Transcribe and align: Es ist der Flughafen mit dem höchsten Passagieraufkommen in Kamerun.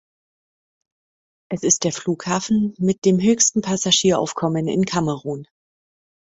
Es 1.51 1.61
ist 1.61 1.83
der 1.83 1.91
Flughafen 1.93 2.73
mit 2.79 3.05
dem 3.05 3.21
höchsten 3.21 3.61
Passagieraufkommen 3.61 4.67
in 4.67 4.83
Kamerun. 4.83 5.45